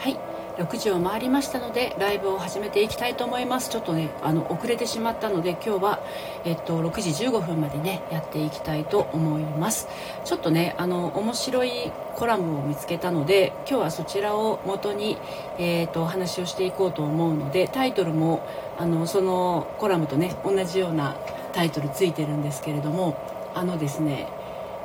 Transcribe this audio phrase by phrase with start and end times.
[0.00, 0.18] はい。
[0.56, 3.68] 6時を回りましたのでライブを始めていきたいと思います。
[3.68, 6.00] ちょっとねあの遅れてしまったので今日は、
[6.46, 9.88] えっと、6時15分までねやっていきたいと思います。
[10.24, 15.18] ちょっとねあの面白いコラムを見つけたので今日はそちらを元に、
[15.58, 18.42] えーと、お話をしていこうと思うのでタイトルも
[18.78, 21.14] あのそのコラムとね同じような
[21.52, 23.18] タイトルついてるんですけれども
[23.54, 24.28] あのですね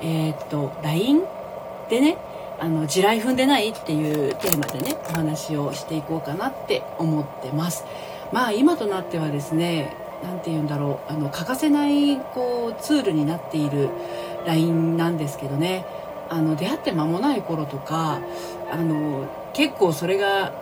[0.02, 1.24] えっ、と LINE
[1.90, 2.18] でね
[2.60, 7.86] あの地雷踏んでないっていうテーマでねお話をしていこうかなって思ってます
[8.32, 13.90] まあ今となってはですね何て言うんだろうあの欠かせないこうツールになっている
[14.46, 15.86] LINE なんですけどね
[16.30, 18.20] あの出会って間もない頃とか
[18.72, 20.54] あの結構それが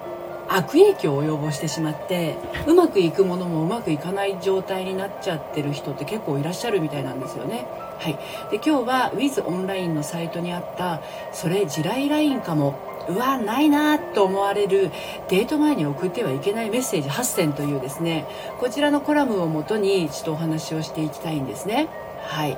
[0.49, 2.35] 悪影響を及ぼしてしまって
[2.67, 7.65] うまくいくものもうまくいかない状態になっちゃってる人って結構いらっしゃるみたいなんですよね。
[8.03, 8.19] はい、
[8.51, 14.91] で今日は Wiz オンラインのサイトにあったそれ地雷ラインかもうわないなと思われる
[15.29, 18.27] デート前に送ってはいけないメッセージ8選というですね
[18.59, 21.87] こちらのコラムをもとにちょっとお話をしていきたいんですね。
[22.25, 22.57] はい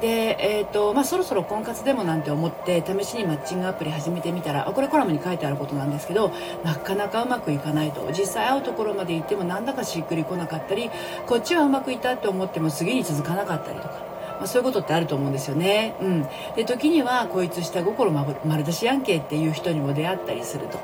[0.00, 6.32] で、えーとまあ、そろそろ婚活でもなんて思って試しにマッチングアプリ始めてみたらあこれコラムに書いてあることなんですけど
[6.64, 10.90] なかなかうまくいかないと実際会うところまで行ってもなんだかしっくりこなかったり
[11.26, 14.09] こっちはうまくいったと思っても次に続かなかったりとか。
[14.40, 15.94] まあ、そういうことってあると思うんですよね。
[16.00, 20.78] うん、で時にはこいつ下心丸出しやんけっていう人にも出会ったりすると。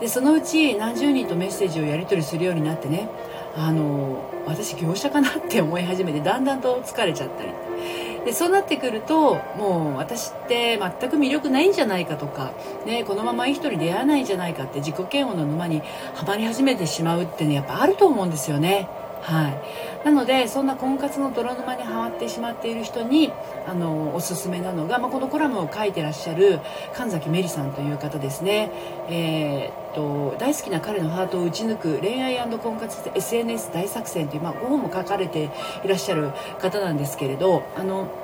[0.00, 3.08] でそのうち何十人とメッセージをやり取りするようになってね
[3.56, 7.52] あの私業者かなって思い始めてだんだんと疲れちゃったり
[8.24, 12.52] でそうなってくるともう私って全く魅力ないんじゃないかとか、
[12.86, 15.82] ね、このままいい人に出会わないんじゃないかって自己嫌悪の沼に
[16.14, 18.88] はまり始めてしまうってねやっぱあると思うんですよね。
[19.24, 23.32] はい、なのでそんな婚活の泥沼にはまってしまっている人に
[23.66, 26.60] あのおすすめなのが、まあ、このコラムを書いてらっしゃる
[26.94, 28.70] 神崎メリさんという方ですね、
[29.08, 35.50] えー、っと大好きな彼のハートを打ち抜く恋愛婚活 SNS 大作戦という、まあ、ご本も書かれて
[35.82, 38.23] いらっしゃる方なんですけれどあの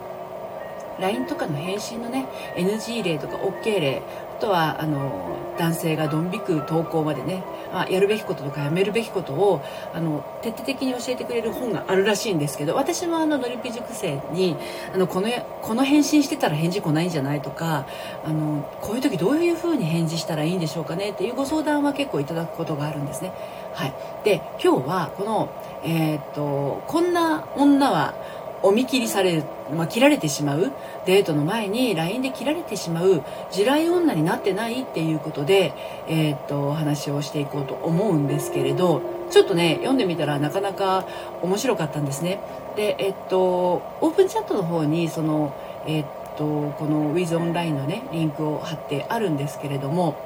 [1.01, 4.03] LINE とかの返信のね NG 例とか OK 例
[4.37, 9.63] あとはあの男性がドン引く投稿までね、まあ、やるべきこととかやめるべきことを
[9.93, 14.57] あの徹底的に教えてくれる本があるらしいんですけど私もあののりぴ塾生に
[14.95, 15.29] あのこの
[15.61, 17.87] この返信してたら返事来ないんじゃないとか
[18.25, 23.33] あのこういう時どういうふうに返事したらいいんでしょうかねっていうご相談は結構いただくことがあるんですね。
[23.75, 23.95] はい、
[24.25, 25.51] で今日はこの、
[25.85, 28.15] えー、っとこんな女は
[28.63, 29.45] お見切りされる、
[29.75, 30.73] まあ、切られてしまう
[31.07, 35.73] デートの前に LINE で切られてしまう地雷女になってないっていうことで、
[36.09, 41.07] えー、っとお話をしていこうと思うんですけれどちょっとね読んでみたらなかなか
[41.43, 42.41] 面白かったんですね。
[42.77, 45.55] でえっとオープンチャットの方にその
[45.87, 46.05] えっ
[46.37, 50.17] とこの Wiz オンラインのねリンクを貼ってあるんですけれども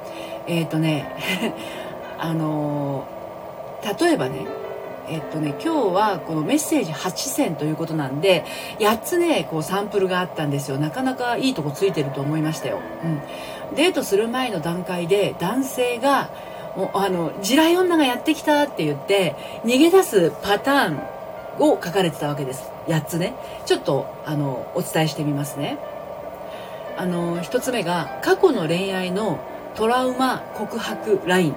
[0.47, 1.07] えっとね
[2.19, 3.05] あの
[4.01, 4.64] 例えばね
[5.09, 8.45] えっとね、今日はこのメッセージ8選ということなんで
[8.79, 10.79] 8つねこうサンプルがあったんですよ。
[10.79, 12.81] なかなかいいとこついてると思いましたよ、
[13.71, 16.31] うん、デートする前の段階で男性が
[16.95, 21.15] あの地雷女がやってきたって言って逃げ出すパターン
[21.61, 22.71] を書かれてたわけです。
[22.89, 23.35] 8つね。
[23.67, 25.79] ちょっとあのお伝えしてみますね。
[26.97, 29.39] あの1つ目が過去の恋愛の
[29.75, 31.57] トラウマ告白ライン。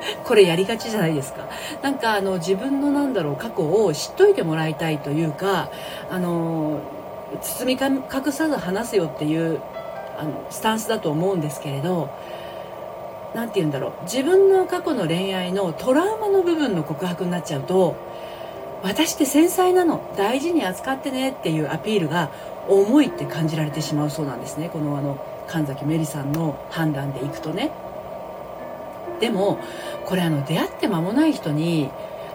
[0.24, 1.42] これやりがちじゃないですか。
[1.82, 5.68] なんかあの自分のなんだろう過去を知っといてもらいたいというか
[6.10, 6.80] あの
[7.40, 9.60] 包み隠さず話すよっていう
[10.18, 12.08] あのスタンスだと思うんですけれど
[13.34, 13.92] 何て言うんだろう。
[14.04, 17.94] 自分の過去の恋愛のトラウマの部分の告白になっちゃうと
[18.82, 20.00] 私って繊細なの。
[20.16, 22.30] 大事に扱ってねっていうアピールが
[22.68, 24.68] 重いって感じられてしまうそうなんですね。
[24.68, 27.70] このあの神崎芽里さんの判断でいくとね。
[29.20, 29.58] でも
[30.06, 31.90] これあの出会って間もない人に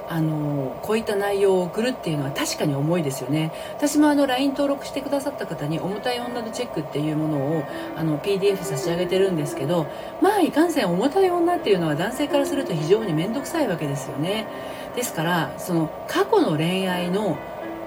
[0.09, 3.51] あのこういった内容を送るっていうのは確かに重いですよね。
[3.77, 7.63] 私もあの LINE 登録してくださった方に重たい女のチェックっていうものを
[7.95, 9.87] あの PDF 差し上げてるんですけど
[10.21, 14.47] まあいかんせん重たい女っていうのは男性からすると非常に面倒くさいわけですよね。
[14.95, 17.37] ですからその過去の恋愛の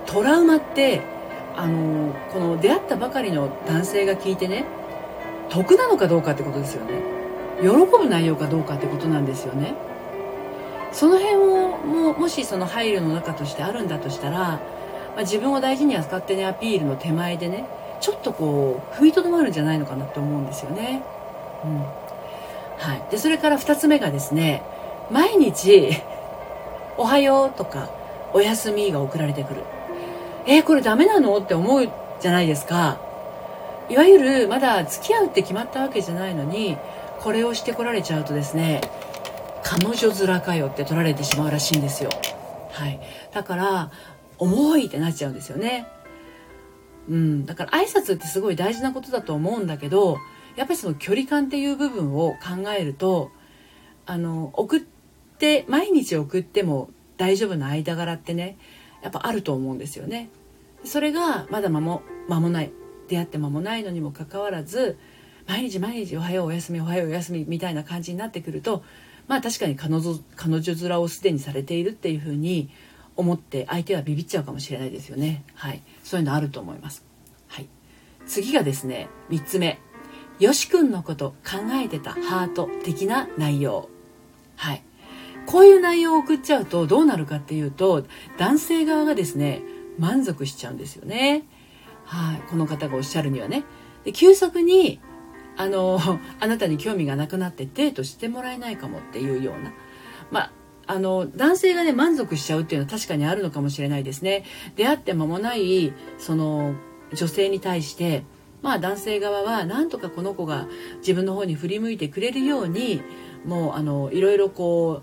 [0.06, 1.02] トラウマって
[1.56, 4.64] あのこの出会ったばかりの男性が聞いてね
[5.48, 7.15] 得なのかどうかってことですよね。
[7.60, 9.74] 喜ぶ内容かどうかってことなんですよね
[10.92, 14.60] その辺をももしその配慮の中としてあるんだとしたら、ま
[15.18, 17.66] あ、自分を大事に扱ってねアピールの手前でね
[18.00, 21.02] ちょっとこう踏みとどまるんじゃないのかなって思うんですよね。
[21.64, 21.78] うん
[22.78, 24.62] はい、でそれから2つ目がですね
[25.10, 25.90] 毎日
[26.98, 27.88] 「おはよう」とか
[28.32, 29.62] 「おやすみ」が送られてくる。
[30.46, 31.88] えー、これダメなのって思う
[32.20, 32.98] じゃないですか。
[33.88, 36.76] いわゆるまだ付き合うって決まったわけじゃないのに
[37.26, 38.80] これをしてこられちゃうとですね
[39.64, 42.10] 彼女面かよって取られてしまうらしいんですよ。
[42.70, 43.00] はい。
[43.34, 43.90] だから
[44.38, 45.88] 重いってなっちゃうんですよね。
[47.08, 47.44] うん。
[47.44, 50.18] だから挨拶ってすごい大事なことだと思うんだけど
[50.54, 53.32] やっぱりその距離感っていう部分を考えると
[54.06, 58.56] あの送って毎日送っても大丈夫な間柄ってね
[59.02, 60.30] やっぱあると思うんですよね。
[60.84, 62.70] それがまだ間も間もない。
[63.08, 64.96] 出会って間もないのにもかかわらず
[65.46, 68.82] 毎日毎日おはようおやすみおはようおやすみみたいな感じになってくると
[69.28, 72.70] まあ確かに彼女彼女面をすでにされているっていうふうに
[73.16, 75.42] 思って相手はビビっちゃうかもしれないですよね。
[75.54, 75.82] はい。
[76.04, 77.04] そういうのあると思います。
[77.48, 77.68] はい。
[78.26, 79.78] 次がですね3つ目。
[80.38, 83.88] よし君のこと考えてたハート的な内容。
[84.56, 84.82] はい。
[85.46, 88.04] こういう内容を送っちゃうとどうなるかっていうと
[88.36, 89.62] 男性側がですね
[89.98, 91.44] 満足しちゃうんですよね。
[92.04, 92.40] はい。
[92.50, 93.64] この方がおっしゃるにはね。
[94.04, 95.00] で急速に
[95.56, 95.98] あの
[96.40, 99.72] あなたに興味がなくなってデートしてもらえないかもっていうような。
[100.30, 100.52] まあ
[100.88, 104.44] あの男性がね満足しちゃうっていうのは確かにあるのかもしれないですね。
[104.76, 106.74] 出会って間もないその
[107.12, 108.24] 女性に対して
[108.62, 110.68] まあ男性側はなんとかこの子が
[110.98, 113.02] 自分の方に振り向いてくれるように
[113.44, 115.02] もうあのいろいろこ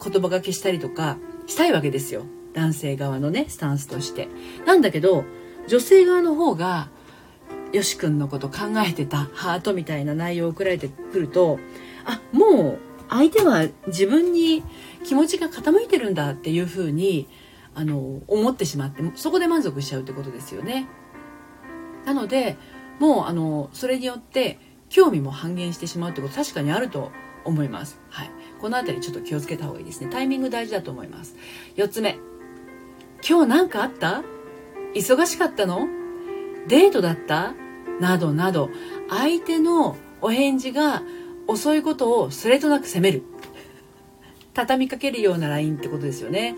[0.00, 1.16] う言葉がけしたりとか
[1.46, 2.24] したいわけですよ。
[2.52, 4.28] 男性側のねスタンスとして。
[4.66, 5.24] なんだけど
[5.68, 6.90] 女性側の方が
[7.72, 8.56] よし君のこと考
[8.86, 11.58] えてたハートみたいな内容を送られてくると
[12.04, 12.78] あもう
[13.10, 14.62] 相手は自分に
[15.04, 17.28] 気持ちが傾いてるんだっていうふうに
[17.74, 20.88] あの思ってしまってそこで満足しちゃうってことですよね。
[22.04, 22.56] なので
[22.98, 27.12] もうあのそれによって興味も半減してしまうってこと確かにあると
[27.44, 28.00] 思います。
[28.10, 28.30] はい、
[28.60, 30.08] この辺りちょっと気をつけた方がいいですね。
[30.10, 31.36] タイミング大事だと思います。
[31.76, 32.18] 4つ目。
[33.26, 34.22] 今日何かあった？
[34.94, 35.97] 忙しかったの？
[36.68, 37.54] デートだった？
[38.00, 38.70] などなど
[39.08, 41.02] 相手のお返事が
[41.48, 43.22] 遅いことをスレとなく責める。
[44.54, 46.54] 畳みかけるような LINE ってことですよね。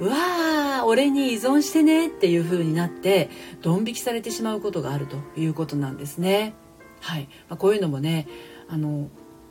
[0.00, 3.28] うわー俺に依存してねっていう風になって
[3.60, 6.54] ドン引きされてしまうことがあるということなんですね。
[7.00, 8.26] はい、まあ、こういうのもね
[8.68, 9.08] あの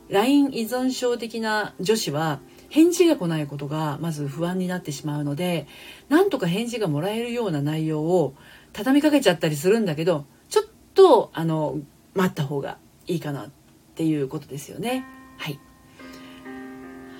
[0.08, 5.68] LINE 依存症的な女子は返事が来ないことがまず不安になってしまうので
[6.08, 8.34] なんとか返事がもらえるような内容を
[8.72, 10.64] 畳みかけちゃったりするんだけどちょっ
[10.94, 11.78] とあの
[12.14, 13.50] 待った方がいいかなっ
[13.94, 15.04] ていうことですよね。
[15.36, 15.60] はい。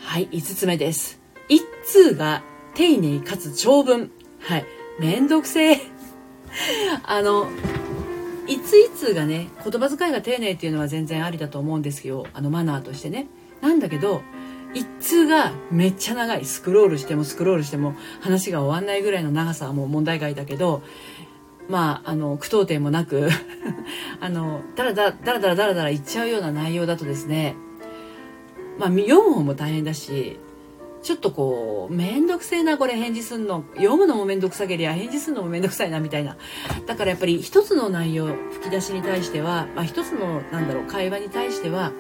[0.01, 1.21] はい5つ目です。
[1.49, 2.43] 一通が
[2.75, 4.11] 丁寧かつ長文。
[4.41, 4.65] はい。
[4.99, 5.81] めんどくせえ。
[7.05, 7.49] あの
[8.47, 12.27] いついつがね言葉遣いが丁寧っていうのは全然ありだと思うんですよ。
[12.35, 13.29] あのマナーとしてね。
[13.61, 14.23] なんだけど
[14.75, 16.45] 一通がめっちゃ長い。
[16.45, 20.83] スクロールしてもスクロールしても話が終わんないぐらいの長さはもう問題外だけど
[21.71, 23.29] まあ、あの句読点もなく
[24.21, 27.55] あのだらだらだらだらだらだら言っちゃうような内容だとですね、
[28.77, 30.41] まあ、読む方も大変だし
[31.03, 33.65] ちょっとこう面倒くせえなこれ返事すんの。
[33.77, 36.37] 読むのも面倒くさけりゃ返事すんのも面倒くさいなみたいな。
[36.87, 41.93] だからやっぱり一つの内容吹き出しに対しては、まあ、一つのなんだろう会話に対しては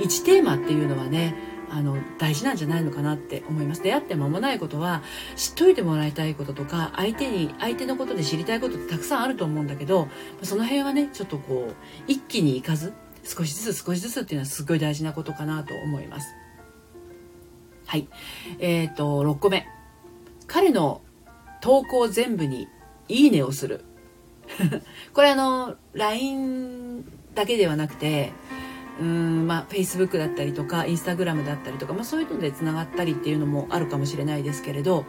[0.00, 1.36] 1テーマっていうのはね
[1.70, 3.82] あの大事なんじゃないのかなって思います。
[3.82, 5.02] 出会って間もないことは
[5.36, 10.08] 知っといてもらいたいこととか相手に相手のことで知りたいことってたくさんあると思うんだけど
[10.42, 11.74] その辺はねちょっとこう
[12.06, 12.92] 一気にいかず
[13.24, 16.28] 少しずつ少しずつっていうのはすごい大事なことかなと思います。
[17.86, 18.08] はい。
[18.58, 19.66] え、ー、と6個目。
[20.46, 21.02] 彼の
[21.60, 22.68] 投稿全部に
[23.08, 23.84] 「いいね」をする。
[25.12, 28.32] これあの LINE だけではなくて
[29.00, 35.04] うんまあ Facebook だったりとか Instagram だったりとか、まあ、そういうのでつながったりっていうのもあるかもしれないですけれど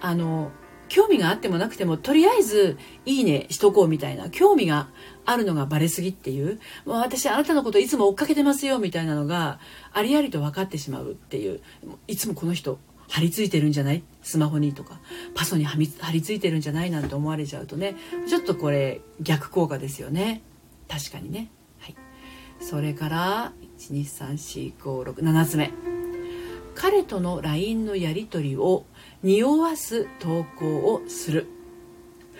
[0.00, 0.50] あの
[0.88, 4.88] 興味があってもなくてもとりあえず「いいね」しとこうみたいな興味が
[5.24, 9.60] あるのがバレすぎっていうもう私あなたのこといつも追っかけてますよみたいなのが
[9.92, 11.60] ありありと分かってしまうっていう
[12.06, 12.78] いつもこの人
[13.08, 14.02] 張り付いてるんじゃない？
[14.22, 14.98] スマホにとか
[15.34, 15.78] パソに張
[16.12, 16.90] り付いてるんじゃない？
[16.90, 17.96] なんて思われちゃうとね
[18.28, 20.42] ちょっとこれ逆効果ですよね。
[20.88, 21.50] 確かにね。
[22.60, 25.70] それから1234567つ目。
[26.74, 28.84] 彼との LINE のやり取りを
[29.22, 31.46] 匂わす投稿をする。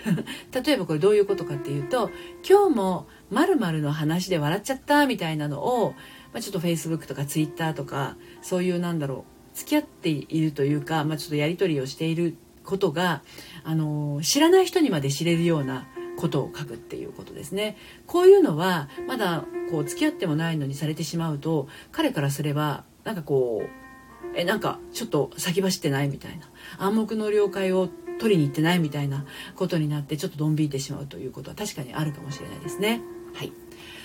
[0.53, 2.11] 例えばこれどういうことかっていうと
[2.47, 5.95] 今日も〇〇の話で笑っちゃったみたいなのを、
[6.33, 13.23] まあ、ちょっと Facebook とか Twitter とかそういうなんだろう付き合っているというか、まあ、ちょっとやり取りをしていることが、
[13.63, 15.87] あの知らない人にまで知れるような
[16.25, 17.77] ことを書くっていうことですね。
[18.07, 26.49] こういうのはまだこう付き合ってもないのにされてしまうと彼からすればなんかこうえなんかちょっと先走ってないみたいな。
[26.79, 33.03] 暗黙の了解を取りに行ってないみたいなことになってちょっとドン引いてしまうということは確かにあるかもしれないですね。
[33.35, 33.53] はい。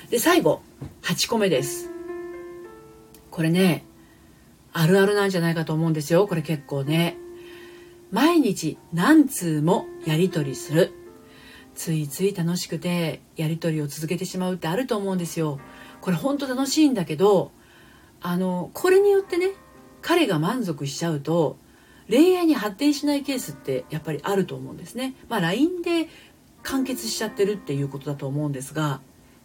[0.10, 0.62] で最後
[1.04, 1.90] 8個目です。
[3.32, 3.86] これね
[4.74, 6.28] あるあるなんじゃないかと思うんですよ。
[6.28, 7.18] これ結構ね。
[8.12, 10.99] 毎日何通もやり取りする。
[11.79, 15.62] ついつい楽しくてやり取りを続けてしまうってあると思うんですよ
[16.01, 17.53] これほんと楽しいんだけど
[18.19, 19.51] あのこれによってね
[20.01, 21.55] 彼が満足しちゃうと
[22.09, 25.13] 恋愛に発展しないケースってやっぱりあると思うんですね。
[25.29, 26.09] まあ、LINE で
[26.63, 29.00] 完結しちゃってるっていうことだと思うんですが、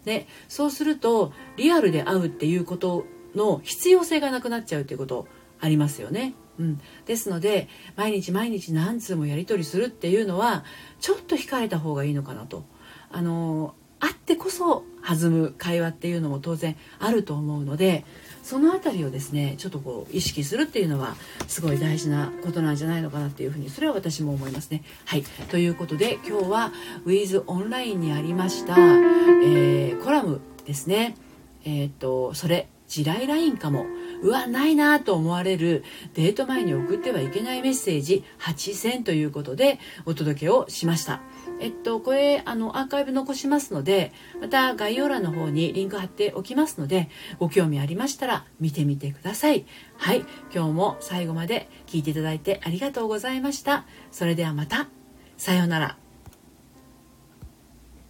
[0.04, 3.04] ね、そうするとリアルで会うっていうこと
[3.36, 5.28] の必要性がなくなっちゃうっていうこと
[5.60, 6.34] ありますよね。
[6.58, 10.64] うん、ですので毎日毎日何通もやり取りするっていうのは
[11.00, 12.64] ちょっと控えた方がいいのかなと。
[13.10, 18.04] あのあってこそ弾む会話っていうのも当然あると思うので
[18.42, 21.16] その辺りをですねちょっとこう意識するっていうのは
[21.48, 24.82] すごい大事なことなんじゃないのかなっていうふうにそれは私も思いますね。
[25.06, 26.72] はいということで今日は
[27.06, 31.16] With オンラインにありました、えー、コラムですね。
[31.64, 33.86] えっ、とそれ地雷ラインかも
[34.24, 41.20] うわないなと思われるデート前に送ってはいけないメッセージ8選ということでお届けをしました。
[41.60, 49.66] えっと、これあのアーカイブ残しますのでまた概要欄の方にリンク貼っておきますのでご興味ありましたら見てみてください。
[49.98, 50.24] はい。
[50.54, 53.84] 今日も最後まで聞いていただいてありがとうございました。
[54.10, 54.88] それではまた。
[55.36, 56.03] さようなら。